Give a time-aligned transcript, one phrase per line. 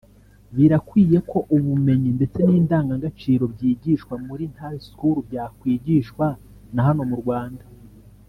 [0.55, 6.25] Birakwiye ko ubumenyi ndetse n’indangagaciro byigishwa muri Ntare School byakwigishwa
[6.73, 7.63] na hano mu Rwanda